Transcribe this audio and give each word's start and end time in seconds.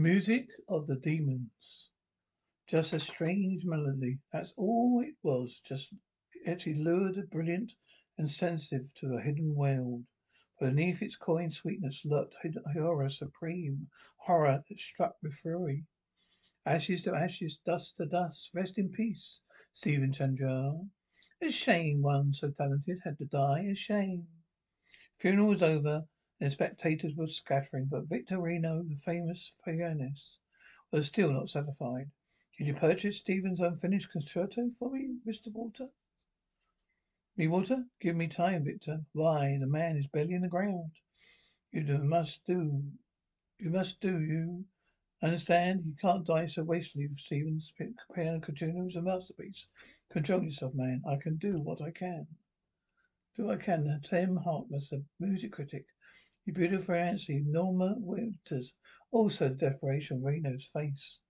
Music 0.00 0.50
of 0.68 0.86
the 0.86 0.94
demons. 0.94 1.90
Just 2.68 2.92
a 2.92 3.00
strange 3.00 3.64
melody. 3.64 4.20
That's 4.32 4.54
all 4.56 5.02
it 5.04 5.16
was. 5.24 5.60
Just 5.66 5.92
actually 6.46 6.76
lured, 6.76 7.28
brilliant, 7.30 7.72
and 8.16 8.30
sensitive 8.30 8.94
to 8.94 9.14
a 9.14 9.20
hidden 9.20 9.56
world. 9.56 10.04
Beneath 10.60 11.02
its 11.02 11.16
coin 11.16 11.50
sweetness 11.50 12.02
lurked 12.04 12.36
horror 12.72 13.08
supreme, 13.08 13.88
horror 14.18 14.62
that 14.68 14.78
struck 14.78 15.16
with 15.20 15.34
fury. 15.34 15.84
Ashes 16.64 17.02
to 17.02 17.14
ashes, 17.16 17.58
dust 17.66 17.96
to 17.96 18.06
dust. 18.06 18.50
Rest 18.54 18.78
in 18.78 18.90
peace, 18.90 19.40
Stephen 19.72 20.12
Chandler. 20.12 20.74
A 21.42 21.50
shame 21.50 22.02
one 22.02 22.32
so 22.32 22.52
talented 22.52 23.00
had 23.02 23.18
to 23.18 23.24
die. 23.24 23.66
A 23.68 23.74
shame. 23.74 24.28
Funeral 25.18 25.48
was 25.48 25.62
over 25.64 26.04
and 26.40 26.52
spectators 26.52 27.14
were 27.16 27.26
scattering, 27.26 27.86
but 27.86 28.08
Victor 28.08 28.40
Reno, 28.40 28.82
the 28.82 28.96
famous 28.96 29.52
pianist, 29.64 30.38
was 30.90 31.06
still 31.06 31.32
not 31.32 31.48
satisfied. 31.48 32.10
Did 32.56 32.66
you 32.66 32.74
purchase 32.74 33.18
Stephen's 33.18 33.60
unfinished 33.60 34.10
concerto 34.10 34.70
for 34.70 34.90
me, 34.90 35.18
Mr. 35.26 35.52
Walter? 35.52 35.88
Me, 37.36 37.46
Walter? 37.46 37.84
Give 38.00 38.16
me 38.16 38.26
time, 38.26 38.64
Victor. 38.64 39.04
Why, 39.12 39.56
the 39.60 39.66
man 39.66 39.96
is 39.96 40.06
barely 40.08 40.34
in 40.34 40.42
the 40.42 40.48
ground. 40.48 40.92
You 41.70 41.84
do, 41.84 41.98
must 41.98 42.44
do. 42.46 42.82
You 43.58 43.70
must 43.70 44.00
do. 44.00 44.18
You 44.20 44.64
understand? 45.22 45.82
You 45.84 45.94
can't 46.00 46.26
die 46.26 46.46
so 46.46 46.64
wastefully. 46.64 47.08
Stephen's 47.14 47.72
piano 48.14 48.40
concerto 48.40 48.86
is 48.86 48.96
a 48.96 49.02
masterpiece. 49.02 49.68
Control 50.10 50.42
yourself, 50.42 50.74
man. 50.74 51.02
I 51.06 51.16
can 51.16 51.36
do 51.36 51.60
what 51.60 51.82
I 51.82 51.90
can. 51.90 52.26
Do 53.36 53.44
what 53.44 53.60
I 53.60 53.62
can. 53.62 54.00
Tim 54.02 54.36
Harkness, 54.36 54.92
a 54.92 55.02
music 55.20 55.52
critic, 55.52 55.86
you 56.48 56.54
beautiful 56.54 56.94
Nancy, 56.94 57.44
Norma 57.46 57.94
Winters. 57.98 58.72
Also 59.10 59.50
the 59.50 59.54
desperation 59.54 60.16
on 60.16 60.22
Reno's 60.22 60.64
face. 60.72 61.20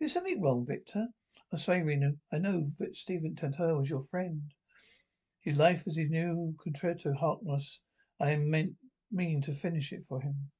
Is 0.00 0.12
something 0.12 0.42
wrong, 0.42 0.66
Victor? 0.66 1.06
I'm 1.52 1.58
sorry, 1.58 1.84
Reno. 1.84 2.14
I 2.32 2.38
know 2.38 2.66
that 2.80 2.96
Stephen 2.96 3.36
Tantor 3.36 3.78
was 3.78 3.88
your 3.88 4.00
friend. 4.00 4.42
His 5.40 5.56
life 5.56 5.84
was 5.84 5.96
his 5.96 6.10
new 6.10 6.56
concerto, 6.60 7.14
Harkness. 7.14 7.78
I 8.18 8.34
meant 8.34 8.72
mean 9.12 9.40
to 9.42 9.52
finish 9.52 9.92
it 9.92 10.02
for 10.02 10.20
him. 10.20 10.50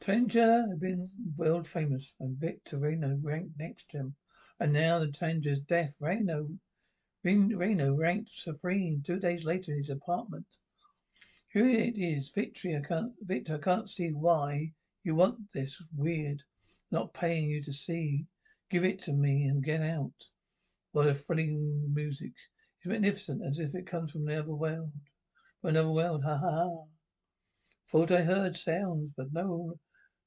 Tanger 0.00 0.68
had 0.68 0.78
been 0.78 1.08
world 1.36 1.66
famous, 1.66 2.14
and 2.20 2.38
Victor 2.38 2.78
Reno 2.78 3.18
ranked 3.20 3.58
next 3.58 3.90
to 3.90 3.96
him. 3.96 4.14
And 4.60 4.72
now 4.72 5.00
the 5.00 5.08
Tanger's 5.08 5.58
death, 5.58 5.96
Reno 6.00 6.46
Reno 7.26 7.96
ranked 7.96 8.30
supreme 8.36 9.02
two 9.04 9.18
days 9.18 9.44
later 9.44 9.72
in 9.72 9.78
his 9.78 9.90
apartment. 9.90 10.46
Here 11.52 11.68
it 11.68 11.98
is, 11.98 12.30
Victory. 12.30 12.76
I 12.76 12.86
can't, 12.86 13.14
Victor, 13.20 13.56
I 13.56 13.58
can't 13.58 13.90
see 13.90 14.10
why 14.10 14.72
you 15.02 15.16
want 15.16 15.38
this. 15.52 15.76
Weird. 15.96 16.44
Not 16.92 17.14
paying 17.14 17.50
you 17.50 17.60
to 17.64 17.72
see. 17.72 18.26
Give 18.70 18.84
it 18.84 19.00
to 19.00 19.12
me 19.12 19.42
and 19.46 19.64
get 19.64 19.80
out. 19.80 20.12
What 20.92 21.08
a 21.08 21.14
thrilling 21.14 21.92
music. 21.92 22.30
It's 22.78 22.86
magnificent, 22.86 23.42
as 23.44 23.58
if 23.58 23.74
it 23.74 23.86
comes 23.86 24.12
from 24.12 24.28
another 24.28 24.54
world. 24.54 24.92
From 25.60 25.70
another 25.70 25.90
world. 25.90 26.22
Ha 26.22 26.36
ha 26.36 26.50
ha. 26.50 26.84
Thought 27.90 28.12
I 28.12 28.22
heard 28.22 28.54
sounds, 28.54 29.12
but 29.16 29.32
no, 29.32 29.80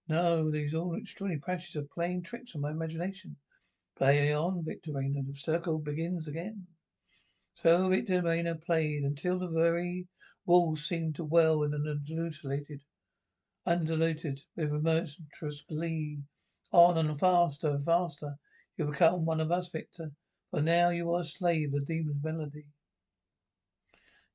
no, 0.09 0.51
these 0.51 0.75
all 0.75 0.95
extraordinary 0.95 1.39
patches 1.39 1.77
are 1.77 1.87
playing 1.93 2.23
tricks 2.23 2.55
on 2.55 2.61
my 2.61 2.71
imagination. 2.71 3.37
Play 3.97 4.33
on, 4.33 4.65
Victor 4.65 4.91
Reno. 4.93 5.21
The 5.25 5.33
circle 5.33 5.79
begins 5.79 6.27
again. 6.27 6.67
So 7.55 7.89
Victor 7.89 8.21
Reno 8.21 8.55
played 8.55 9.03
until 9.03 9.39
the 9.39 9.49
very 9.49 10.07
walls 10.45 10.87
seemed 10.87 11.15
to 11.15 11.23
well 11.23 11.63
and 11.63 11.73
undulated, 11.73 12.83
undulated 13.65 14.41
with 14.55 14.71
a 14.71 14.79
monstrous 14.79 15.61
glee. 15.67 16.19
On 16.71 16.97
and 16.97 17.19
faster, 17.19 17.79
faster. 17.79 18.37
You 18.77 18.85
become 18.85 19.25
one 19.25 19.41
of 19.41 19.51
us, 19.51 19.69
Victor. 19.69 20.11
For 20.51 20.61
now 20.61 20.89
you 20.89 21.11
are 21.13 21.21
a 21.21 21.23
slave 21.23 21.73
of 21.73 21.85
the 21.85 21.97
demon's 21.97 22.23
melody. 22.23 22.65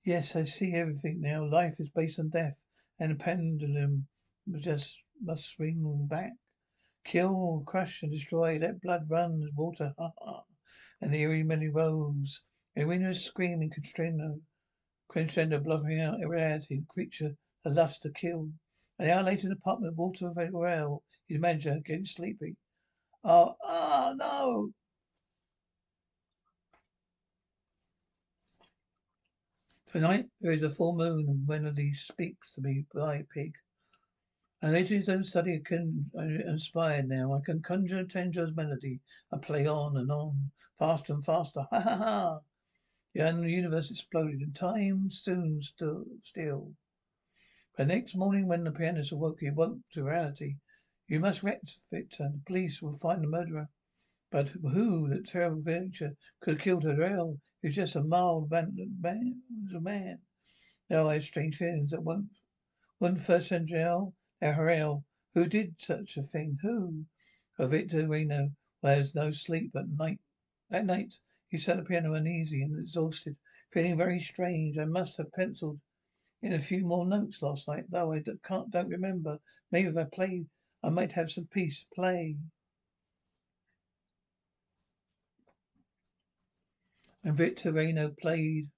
Yes, 0.05 0.37
I 0.37 0.43
see 0.43 0.75
everything 0.75 1.21
now. 1.21 1.44
Life 1.44 1.77
is 1.78 1.91
based 1.91 2.19
on 2.19 2.28
death, 2.28 2.62
and 2.99 3.12
the 3.12 3.15
pendulum 3.15 4.09
just 4.59 5.00
must 5.22 5.49
swing 5.49 6.06
back. 6.11 6.33
Kill, 7.05 7.62
crush, 7.67 8.03
and 8.03 8.12
destroy. 8.12 8.59
Let 8.59 8.83
blood 8.83 9.09
run 9.09 9.43
as 9.43 9.55
water. 9.56 9.94
Ha 9.99 10.11
ha. 10.19 10.43
And 11.00 11.15
the 11.15 11.21
eerie 11.21 11.43
melody 11.43 11.69
rose. 11.69 12.43
Irina 12.77 13.11
is 13.11 13.25
screaming, 13.25 13.71
crescendo, 13.71 14.41
crescendo, 15.09 15.61
blocking 15.61 16.01
out 16.01 16.19
reality, 16.27 16.83
creature, 16.89 17.37
a 17.65 17.71
lust 17.71 18.03
to 18.03 18.11
kill. 18.11 18.51
An 18.99 19.11
hour 19.11 19.23
later 19.23 19.45
in 19.45 19.51
the 19.51 19.57
apartment, 19.57 19.97
Walter 19.97 20.31
Varel, 20.31 21.03
his 21.29 21.41
manager, 21.41 21.79
getting 21.85 22.05
sleepy. 22.05 22.57
Oh, 23.23 23.55
ah, 23.62 24.11
oh, 24.11 24.15
no! 24.15 24.71
Tonight 29.87 30.27
there 30.41 30.51
is 30.51 30.65
a 30.65 30.69
full 30.69 30.97
moon, 30.97 31.27
and 31.29 31.47
when 31.47 31.62
Melody 31.62 31.95
speaks 31.95 32.55
to 32.55 32.61
me 32.61 32.85
by 32.93 33.25
pig. 33.33 33.55
And 34.61 34.73
later 34.73 34.97
his 34.97 35.09
own 35.09 35.23
study 35.23 35.61
can 35.61 36.11
uh, 36.19 36.23
inspired 36.23 37.09
now. 37.09 37.35
I 37.35 37.41
can 37.45 37.62
conjure 37.62 38.03
Tanger's 38.03 38.56
melody 38.56 38.99
and 39.31 39.41
play 39.41 39.69
on 39.69 39.97
and 39.97 40.11
on, 40.11 40.51
faster 40.77 41.12
and 41.12 41.25
faster. 41.25 41.65
Ha 41.71 41.81
ha 41.81 41.97
ha! 41.97 42.39
The 43.16 43.48
universe 43.48 43.92
exploded, 43.92 44.41
and 44.41 44.56
time 44.56 45.08
soon 45.08 45.60
stood 45.60 46.25
still. 46.25 46.75
But 47.76 47.86
next 47.86 48.16
morning, 48.16 48.48
when 48.48 48.64
the 48.64 48.72
pianist 48.72 49.12
awoke, 49.12 49.38
he 49.38 49.47
awoke 49.47 49.78
to 49.92 50.02
reality. 50.02 50.56
You 51.06 51.20
must 51.20 51.42
Victor. 51.42 52.25
And 52.25 52.34
the 52.34 52.44
police 52.44 52.82
will 52.82 52.92
find 52.92 53.22
the 53.22 53.28
murderer. 53.28 53.69
But 54.32 54.48
who, 54.48 55.08
that 55.10 55.26
terrible 55.26 55.62
creature, 55.62 56.16
could 56.41 56.54
have 56.54 56.64
killed 56.64 56.82
Harel? 56.82 57.41
He 57.62 57.69
was 57.69 57.76
just 57.76 57.94
a 57.94 58.02
mild 58.02 58.50
man. 58.50 58.75
man 59.00 59.42
a 59.72 59.81
man. 59.81 60.19
Now 60.91 61.08
I 61.08 61.14
have 61.14 61.22
strange 61.22 61.56
feelings 61.56 61.92
that 61.92 62.02
won't, 62.02 62.41
wouldn't 62.98 63.20
first 63.20 63.52
jail. 63.66 64.16
Harel, 64.41 65.04
who 65.34 65.46
did 65.46 65.76
such 65.78 66.16
a 66.16 66.22
thing? 66.22 66.58
Who? 66.62 67.06
For 67.56 67.69
Victor 67.69 68.08
Reno 68.08 68.56
wears 68.82 69.14
no 69.14 69.31
sleep 69.31 69.76
at 69.76 69.88
night. 69.88 70.19
That 70.69 70.84
night, 70.84 71.20
he 71.54 71.59
sat 71.59 71.76
at 71.76 71.84
the 71.84 71.88
piano 71.88 72.15
uneasy 72.15 72.62
and 72.62 72.76
exhausted, 72.76 73.37
feeling 73.70 73.97
very 73.97 74.19
strange. 74.19 74.76
I 74.76 74.87
must 74.87 75.16
have 75.19 75.32
penciled 75.32 75.78
in 76.42 76.53
a 76.53 76.59
few 76.59 76.84
more 76.84 77.06
notes 77.06 77.42
last 77.42 77.69
night, 77.69 77.84
though 77.88 78.12
I 78.12 78.25
can't, 78.44 78.72
don't 78.72 78.88
remember. 78.88 79.38
Maybe 79.70 79.88
if 79.88 79.97
I 79.97 80.03
played, 80.03 80.47
I 80.82 80.88
might 80.88 81.12
have 81.12 81.31
some 81.31 81.47
peace 81.47 81.84
play. 81.94 82.38
And 87.22 87.37
Victor 87.37 87.70
Reno 87.70 88.09
played. 88.20 88.69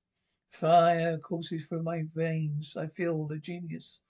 Fire 0.50 1.16
courses 1.16 1.66
through 1.66 1.82
my 1.82 2.02
veins. 2.14 2.76
I 2.76 2.88
feel 2.88 3.26
the 3.26 3.38
genius 3.38 4.02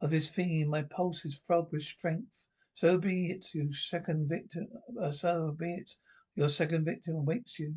of 0.00 0.12
his 0.12 0.30
theme. 0.30 0.68
My 0.68 0.82
pulses 0.82 1.40
throb 1.40 1.72
with 1.72 1.82
strength. 1.82 2.46
So 2.72 2.98
be 2.98 3.32
it, 3.32 3.48
you 3.52 3.72
second 3.72 4.28
victim. 4.28 4.68
Uh, 5.02 5.10
so 5.10 5.56
be 5.58 5.74
it. 5.74 5.90
Your 6.36 6.48
second 6.48 6.84
victim 6.84 7.16
awaits 7.16 7.58
you. 7.58 7.74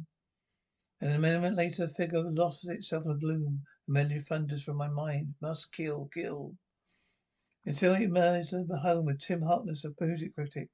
And 1.01 1.13
a 1.13 1.19
moment 1.19 1.55
later, 1.55 1.85
the 1.85 1.93
figure 1.93 2.21
lost 2.21 2.67
itself 2.67 3.05
in 3.05 3.19
gloom. 3.19 3.65
A 3.87 3.91
melody 3.91 4.19
thunders 4.19 4.63
from 4.63 4.75
my 4.75 4.89
mind. 4.89 5.35
Must 5.41 5.71
kill, 5.71 6.09
kill. 6.13 6.55
Until 7.65 7.93
it 7.93 8.01
emerged 8.01 8.53
at 8.53 8.67
the 8.67 8.79
home 8.79 9.07
of 9.07 9.19
Tim 9.19 9.41
Harkness, 9.41 9.85
a 9.85 9.93
music 10.01 10.35
critic. 10.35 10.69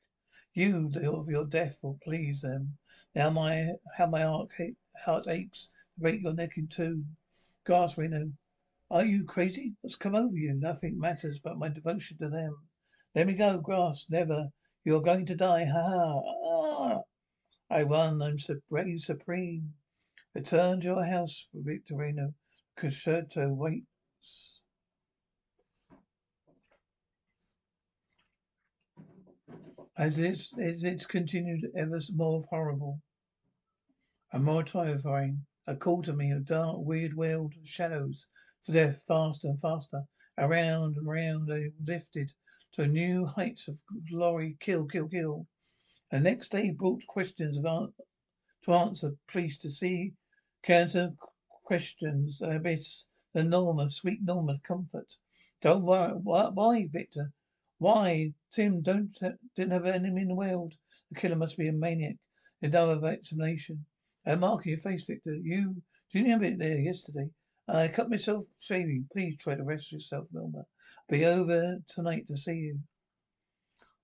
You, 0.56 0.90
the 0.90 1.12
of 1.12 1.30
your 1.30 1.46
death, 1.46 1.78
will 1.84 2.00
please 2.02 2.42
them. 2.42 2.78
Now 3.14 3.30
my, 3.30 3.74
how 3.98 4.08
my 4.08 4.24
heart, 4.24 5.28
aches 5.28 5.66
to 5.66 6.00
break 6.00 6.24
your 6.24 6.34
neck 6.34 6.58
in 6.58 6.68
two. 6.70 7.06
Gasp, 7.66 7.98
Reno. 7.98 8.32
Are 8.90 9.06
you 9.06 9.26
crazy? 9.26 9.76
What's 9.82 9.96
come 9.96 10.16
over 10.16 10.36
you? 10.36 10.54
Nothing 10.54 11.00
matters 11.00 11.40
but 11.40 11.58
my 11.58 11.70
devotion 11.70 12.18
to 12.18 12.30
them. 12.30 12.68
Let 13.14 13.28
me 13.28 13.34
go, 13.34 13.60
Grass. 13.60 14.08
Never. 14.10 14.50
You 14.84 14.96
are 14.96 15.02
going 15.02 15.26
to 15.28 15.36
die. 15.36 15.66
Ha 15.66 15.82
ha. 15.82 16.22
Ah. 16.44 17.02
I 17.70 17.84
won. 17.84 18.22
I'm 18.22 18.38
supreme. 18.38 19.74
Return 20.36 20.82
to 20.82 20.88
your 20.88 21.06
house 21.06 21.48
for 21.50 21.62
Victor 21.62 21.96
Concerto 22.76 23.54
waits. 23.54 24.62
As 29.98 30.20
it's, 30.20 30.52
as 30.60 30.84
it's 30.84 31.06
continued 31.06 31.72
ever 31.78 32.00
more 32.14 32.44
horrible 32.50 33.02
and 34.34 34.44
more 34.44 34.62
terrifying, 34.62 35.46
a 35.68 35.76
call 35.78 36.04
to 36.04 36.12
me, 36.12 36.32
of 36.32 36.46
dark, 36.46 36.80
weird 36.80 37.16
world 37.16 37.54
shadows, 37.64 38.28
to 38.64 38.74
death 38.74 39.04
faster 39.08 39.48
and 39.48 39.62
faster. 39.62 40.04
Around 40.38 40.98
and 40.98 41.08
round 41.08 41.48
they 41.48 41.72
lifted 41.88 42.34
to 42.74 42.88
new 42.88 43.26
heights 43.26 43.70
of 43.70 43.82
glory. 44.12 44.58
Kill, 44.60 44.86
kill, 44.86 45.08
kill. 45.08 45.48
And 46.12 46.26
next 46.26 46.52
day 46.52 46.72
brought 46.72 47.08
questions 47.08 47.58
of 47.58 47.94
to 48.66 48.74
answer, 48.74 49.16
please 49.30 49.58
to 49.60 49.70
see 49.70 50.12
Cancer 50.66 51.14
questions 51.64 52.40
the 52.40 52.56
abyss, 52.56 53.06
the 53.36 53.44
norm 53.44 53.78
of 53.78 53.94
sweet 53.94 54.24
norm 54.24 54.50
of 54.50 54.64
comfort. 54.64 55.14
Don't 55.62 55.84
worry. 55.84 56.14
Why, 56.14 56.50
why 56.50 56.88
Victor? 56.92 57.32
Why? 57.78 58.34
Tim 58.52 58.82
don't 58.82 59.16
uh, 59.22 59.34
didn't 59.56 59.74
have 59.74 59.86
an 59.86 59.94
enemy 59.94 60.24
in 60.24 60.30
the 60.30 60.34
world. 60.34 60.74
The 61.12 61.20
killer 61.20 61.36
must 61.36 61.58
be 61.58 61.68
a 61.68 61.72
maniac. 61.72 62.16
There's 62.60 62.74
no 62.74 62.90
other 62.90 63.10
explanation. 63.10 63.86
A 64.26 64.36
mark 64.36 64.62
on 64.62 64.70
your 64.70 64.80
face, 64.80 65.04
Victor. 65.06 65.36
You 65.36 65.84
didn't 66.12 66.32
have 66.32 66.42
it 66.42 66.58
there 66.58 66.80
yesterday. 66.80 67.30
I 67.68 67.88
cut 67.88 68.10
myself 68.10 68.46
shaving. 68.60 69.08
Please 69.14 69.38
try 69.38 69.54
to 69.54 69.64
rest 69.64 69.92
yourself, 69.92 70.26
Wilma. 70.32 70.66
Be 71.08 71.26
over 71.26 71.78
tonight 71.90 72.28
to 72.28 72.38
see 72.38 72.56
you. 72.56 72.80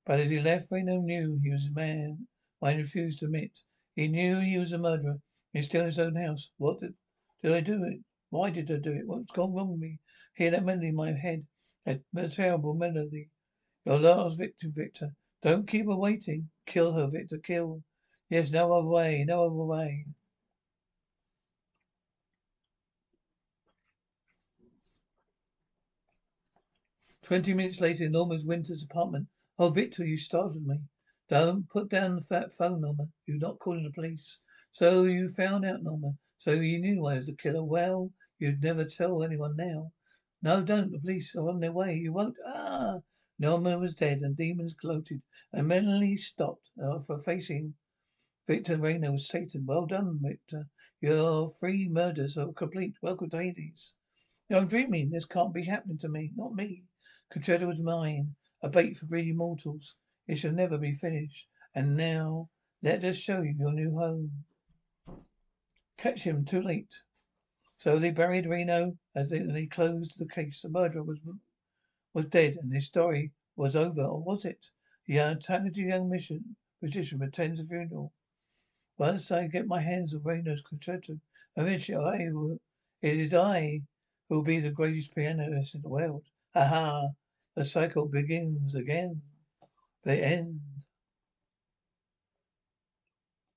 But 0.05 0.19
as 0.19 0.29
he 0.29 0.39
left, 0.39 0.71
Reno 0.71 1.01
knew 1.01 1.39
he 1.41 1.49
was 1.49 1.65
a 1.65 1.73
man. 1.73 2.27
Why 2.59 2.75
refused 2.75 3.21
to 3.21 3.25
admit. 3.25 3.51
He 3.95 4.07
knew 4.07 4.39
he 4.39 4.59
was 4.59 4.73
a 4.73 4.77
murderer. 4.77 5.19
He's 5.53 5.65
still 5.65 5.81
in 5.81 5.87
his 5.87 5.99
own 5.99 6.15
house. 6.15 6.49
What 6.57 6.79
did, 6.79 6.93
did 7.43 7.51
I 7.53 7.59
do 7.59 7.83
it? 7.83 7.99
Why 8.29 8.49
did 8.49 8.71
I 8.71 8.77
do 8.77 8.91
it? 8.91 9.05
What's 9.05 9.31
gone 9.31 9.53
wrong 9.53 9.71
with 9.71 9.81
me? 9.81 9.99
Hear 10.35 10.51
that 10.51 10.63
melody 10.63 10.87
in 10.87 10.95
my 10.95 11.11
head. 11.11 11.45
That 11.85 12.01
terrible 12.33 12.73
melody. 12.73 13.29
Your 13.85 13.99
last 13.99 14.39
victim, 14.39 14.71
Victor. 14.73 15.09
Don't 15.41 15.67
keep 15.67 15.87
her 15.87 15.95
waiting. 15.95 16.49
Kill 16.67 16.93
her, 16.93 17.07
Victor. 17.07 17.39
Kill. 17.43 17.81
Yes, 18.29 18.51
no 18.51 18.71
other 18.71 18.87
way. 18.87 19.25
No 19.27 19.45
other 19.45 19.55
way. 19.55 20.05
Twenty 27.23 27.53
minutes 27.53 27.81
later, 27.81 28.05
in 28.05 28.13
Norma 28.13 28.37
Winter's 28.43 28.83
apartment. 28.83 29.27
Oh, 29.59 29.69
Victor, 29.69 30.05
you 30.05 30.17
startled 30.17 30.65
me. 30.65 30.79
Don't 31.29 31.69
put 31.69 31.89
down 31.89 32.15
the 32.15 32.21
fat 32.21 32.53
phone, 32.53 32.81
Norma. 32.81 33.05
You're 33.25 33.37
not 33.37 33.59
calling 33.59 33.83
the 33.83 33.91
police. 33.91 34.39
So 34.73 35.03
you 35.03 35.27
found 35.27 35.65
out, 35.65 35.83
Norma. 35.83 36.13
So 36.37 36.53
you 36.53 36.79
knew 36.79 37.05
I 37.05 37.15
was 37.15 37.27
the 37.27 37.33
killer. 37.35 37.63
Well, 37.63 38.11
you'd 38.39 38.63
never 38.63 38.85
tell 38.85 39.23
anyone 39.23 39.55
now. 39.55 39.91
No, 40.41 40.61
don't. 40.61 40.91
The 40.91 40.99
police 40.99 41.35
are 41.35 41.49
on 41.49 41.59
their 41.59 41.71
way. 41.71 41.95
You 41.95 42.13
won't. 42.13 42.37
Ah! 42.45 42.99
Norma 43.37 43.77
was 43.77 43.95
dead, 43.95 44.21
and 44.21 44.35
demons 44.35 44.73
gloated, 44.73 45.21
and 45.51 45.67
Melanie 45.67 46.15
stopped 46.15 46.69
uh, 46.81 46.99
for 46.99 47.17
facing 47.17 47.73
Victor 48.47 48.77
Reno 48.77 49.11
was 49.11 49.27
Satan. 49.27 49.65
Well 49.65 49.85
done, 49.85 50.19
Victor. 50.21 50.67
Your 50.99 51.49
three 51.49 51.87
murders 51.87 52.37
are 52.37 52.51
complete. 52.53 52.95
Welcome 53.01 53.29
to 53.31 53.37
Hades. 53.37 53.93
I'm 54.49 54.67
dreaming. 54.67 55.09
This 55.09 55.25
can't 55.25 55.53
be 55.53 55.65
happening 55.65 55.99
to 55.99 56.09
me. 56.09 56.31
Not 56.35 56.55
me. 56.55 56.83
Concerto 57.31 57.67
was 57.67 57.81
mine, 57.81 58.35
a 58.61 58.69
bait 58.69 58.97
for 58.97 59.05
greedy 59.05 59.33
mortals. 59.33 59.95
It 60.27 60.35
shall 60.37 60.53
never 60.53 60.77
be 60.77 60.91
finished. 60.91 61.47
And 61.75 61.95
now, 61.95 62.49
let 62.81 63.03
us 63.03 63.17
show 63.17 63.41
you 63.41 63.55
your 63.57 63.73
new 63.73 63.97
home. 63.97 64.45
Catch 66.01 66.23
him 66.23 66.45
too 66.45 66.63
late. 66.63 67.03
So 67.75 67.99
they 67.99 68.09
buried 68.09 68.47
Reno 68.47 68.97
as 69.13 69.29
they, 69.29 69.37
they 69.37 69.67
closed 69.67 70.17
the 70.17 70.27
case. 70.27 70.63
The 70.63 70.69
murderer 70.69 71.03
was 71.03 71.19
was 72.11 72.25
dead, 72.25 72.55
and 72.55 72.73
his 72.73 72.87
story 72.87 73.33
was 73.55 73.75
over, 73.75 74.01
or 74.01 74.19
was 74.19 74.43
it? 74.43 74.71
The 75.05 75.37
talented 75.43 75.77
young 75.77 76.09
mission 76.09 76.55
musician 76.81 77.21
attends 77.21 77.59
the 77.61 77.67
funeral. 77.67 78.13
Once 78.97 79.31
I 79.31 79.45
get 79.45 79.67
my 79.67 79.79
hands 79.79 80.15
on 80.15 80.23
Reno's 80.23 80.63
concerto, 80.63 81.19
eventually 81.55 81.97
I 81.97 82.31
will, 82.31 82.59
it 83.03 83.17
is 83.19 83.35
I 83.35 83.83
who 84.27 84.37
will 84.37 84.43
be 84.43 84.59
the 84.59 84.71
greatest 84.71 85.13
pianist 85.13 85.75
in 85.75 85.83
the 85.83 85.89
world. 85.89 86.25
Ha 86.55 86.65
ha! 86.65 87.09
The 87.53 87.63
cycle 87.63 88.07
begins 88.07 88.73
again. 88.73 89.21
The 90.01 90.15
end. 90.15 90.61